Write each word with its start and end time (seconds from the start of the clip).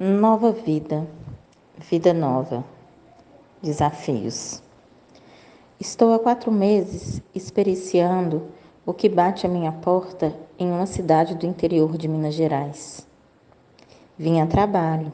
Nova 0.00 0.52
vida, 0.52 1.08
vida 1.76 2.14
nova, 2.14 2.64
desafios. 3.60 4.62
Estou 5.80 6.14
há 6.14 6.20
quatro 6.20 6.52
meses 6.52 7.20
experienciando 7.34 8.44
o 8.86 8.94
que 8.94 9.08
bate 9.08 9.44
à 9.44 9.48
minha 9.48 9.72
porta 9.72 10.32
em 10.56 10.70
uma 10.70 10.86
cidade 10.86 11.34
do 11.34 11.46
interior 11.46 11.98
de 11.98 12.06
Minas 12.06 12.34
Gerais. 12.34 13.04
Vim 14.16 14.40
a 14.40 14.46
trabalho, 14.46 15.12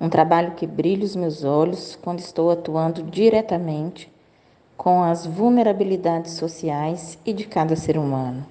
um 0.00 0.08
trabalho 0.08 0.52
que 0.52 0.68
brilha 0.68 1.04
os 1.04 1.16
meus 1.16 1.42
olhos 1.42 1.98
quando 2.00 2.20
estou 2.20 2.52
atuando 2.52 3.02
diretamente 3.02 4.08
com 4.76 5.02
as 5.02 5.26
vulnerabilidades 5.26 6.34
sociais 6.34 7.18
e 7.26 7.32
de 7.32 7.44
cada 7.44 7.74
ser 7.74 7.98
humano. 7.98 8.46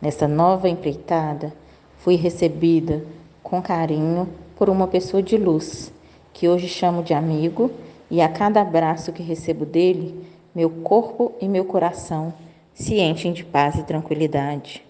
Nessa 0.00 0.28
nova 0.28 0.68
empreitada, 0.68 1.52
fui 1.96 2.14
recebida 2.14 3.02
com 3.46 3.62
carinho 3.62 4.28
por 4.56 4.68
uma 4.68 4.88
pessoa 4.88 5.22
de 5.22 5.36
luz, 5.36 5.92
que 6.32 6.48
hoje 6.48 6.66
chamo 6.66 7.04
de 7.04 7.14
amigo, 7.14 7.70
e 8.10 8.20
a 8.20 8.28
cada 8.28 8.60
abraço 8.60 9.12
que 9.12 9.22
recebo 9.22 9.64
dele, 9.64 10.26
meu 10.52 10.68
corpo 10.68 11.32
e 11.40 11.48
meu 11.48 11.64
coração 11.64 12.34
se 12.74 12.98
enchem 12.98 13.32
de 13.32 13.44
paz 13.44 13.76
e 13.76 13.84
tranquilidade. 13.84 14.84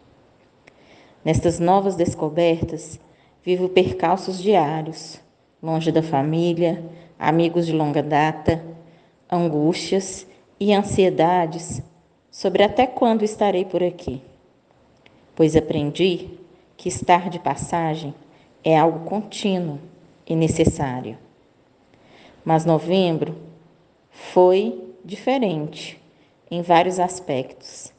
Nestas 1.22 1.60
novas 1.60 1.96
descobertas, 1.96 2.98
vivo 3.44 3.68
percalços 3.68 4.40
diários, 4.40 5.20
longe 5.62 5.92
da 5.92 6.02
família, 6.02 6.82
amigos 7.18 7.66
de 7.66 7.74
longa 7.74 8.02
data, 8.02 8.64
angústias 9.30 10.26
e 10.58 10.72
ansiedades 10.72 11.82
sobre 12.30 12.62
até 12.62 12.86
quando 12.86 13.22
estarei 13.22 13.66
por 13.66 13.82
aqui. 13.82 14.22
Pois 15.34 15.54
aprendi 15.54 16.30
que 16.74 16.88
estar 16.88 17.28
de 17.28 17.38
passagem 17.38 18.14
é 18.68 18.76
algo 18.76 19.08
contínuo 19.08 19.78
e 20.26 20.34
necessário. 20.34 21.16
Mas 22.44 22.64
novembro 22.64 23.36
foi 24.10 24.92
diferente 25.04 26.02
em 26.50 26.62
vários 26.62 26.98
aspectos. 26.98 27.92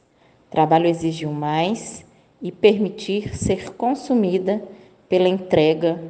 Trabalho 0.50 0.88
exigiu 0.88 1.31
mais 1.31 2.06
e 2.41 2.52
permitir 2.52 3.33
ser 3.38 3.75
consumida 3.75 4.61
pela 5.08 5.30
entrega 5.30 6.03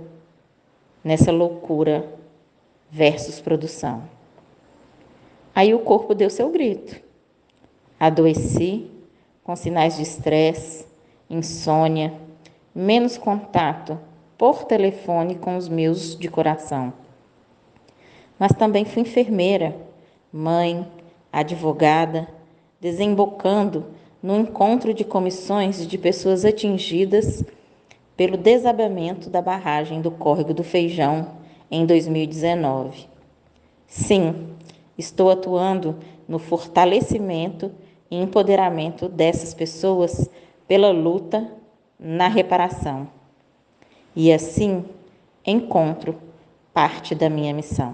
nessa 1.03 1.31
loucura 1.31 2.11
versus 2.89 3.39
produção. 3.39 4.09
Aí 5.53 5.71
o 5.75 5.79
corpo 5.79 6.15
deu 6.15 6.31
seu 6.31 6.49
grito. 6.49 6.99
Adoeci 7.99 8.89
com 9.43 9.55
sinais 9.55 9.97
de 9.97 10.01
estresse, 10.01 10.87
insônia, 11.29 12.11
menos 12.73 13.19
contato 13.19 14.06
por 14.37 14.63
telefone 14.65 15.35
com 15.35 15.57
os 15.57 15.67
meus 15.67 16.17
de 16.17 16.27
coração. 16.27 16.93
Mas 18.37 18.51
também 18.53 18.85
fui 18.85 19.01
enfermeira, 19.01 19.75
mãe, 20.31 20.87
advogada, 21.31 22.27
desembocando 22.79 23.85
no 24.21 24.37
encontro 24.37 24.93
de 24.93 25.03
comissões 25.03 25.87
de 25.87 25.97
pessoas 25.97 26.45
atingidas 26.45 27.43
pelo 28.15 28.37
desabamento 28.37 29.29
da 29.29 29.41
barragem 29.41 30.01
do 30.01 30.11
Córrego 30.11 30.53
do 30.53 30.63
Feijão 30.63 31.37
em 31.69 31.85
2019. 31.85 33.07
Sim, 33.87 34.49
estou 34.97 35.31
atuando 35.31 35.97
no 36.27 36.39
fortalecimento 36.39 37.71
e 38.09 38.17
empoderamento 38.21 39.07
dessas 39.07 39.53
pessoas 39.53 40.29
pela 40.67 40.91
luta 40.91 41.49
na 41.99 42.27
reparação. 42.27 43.16
E 44.19 44.33
assim 44.33 44.83
encontro 45.45 46.15
parte 46.73 47.13
da 47.13 47.29
minha 47.29 47.53
missão. 47.53 47.93